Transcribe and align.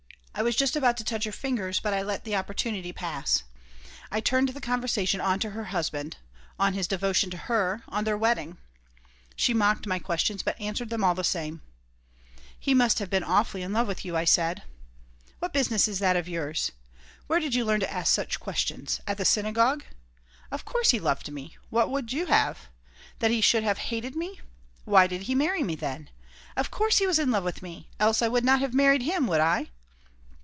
I 0.33 0.43
was 0.43 0.55
just 0.55 0.75
about 0.75 0.97
to 0.97 1.03
touch 1.03 1.25
her 1.25 1.31
fingers, 1.31 1.79
but 1.79 1.93
I 1.93 2.01
let 2.01 2.23
the 2.23 2.35
opportunity 2.35 2.91
pass. 2.91 3.43
I 4.09 4.21
turned 4.21 4.49
the 4.49 4.61
conversation 4.61 5.21
on 5.21 5.39
her 5.41 5.65
husband, 5.65 6.17
on 6.57 6.73
his 6.73 6.87
devotion 6.87 7.29
to 7.31 7.37
her, 7.37 7.83
on 7.89 8.05
their 8.05 8.17
wedding. 8.17 8.57
She 9.35 9.53
mocked 9.53 9.85
my 9.85 9.99
questions, 9.99 10.41
but 10.41 10.59
answered 10.59 10.89
them 10.89 11.03
all 11.03 11.13
the 11.13 11.23
same 11.25 11.61
"He 12.57 12.73
must 12.73 12.97
have 12.97 13.09
been 13.09 13.25
awfully 13.25 13.61
in 13.61 13.71
love 13.71 13.85
with 13.85 14.03
you," 14.03 14.17
I 14.17 14.23
said 14.25 14.63
"What 15.37 15.53
business 15.53 15.87
is 15.87 15.99
that 15.99 16.15
of 16.17 16.27
yours? 16.27 16.71
Where 17.27 17.41
did 17.41 17.53
you 17.53 17.63
learn 17.63 17.81
to 17.81 17.93
ask 17.93 18.11
such 18.11 18.39
questions? 18.39 18.99
At 19.05 19.17
the 19.19 19.25
synagogue? 19.25 19.83
Of 20.49 20.65
course 20.65 20.89
he 20.89 20.99
loved 20.99 21.29
me! 21.31 21.57
What 21.69 21.91
would 21.91 22.13
you 22.13 22.27
have? 22.27 22.67
That 23.19 23.31
he 23.31 23.41
should 23.41 23.63
have 23.63 23.77
hated 23.77 24.15
me? 24.15 24.39
Why 24.85 25.05
did 25.05 25.23
he 25.23 25.35
marry 25.35 25.61
me, 25.61 25.75
then? 25.75 26.09
Of 26.57 26.71
course 26.71 26.97
he 26.97 27.05
was 27.05 27.19
in 27.19 27.29
love 27.29 27.43
with 27.43 27.61
me! 27.61 27.89
Else 27.99 28.23
I 28.23 28.27
would 28.29 28.45
not 28.45 28.61
have 28.61 28.73
married 28.73 29.03
him, 29.03 29.27
would 29.27 29.41
I? 29.41 29.69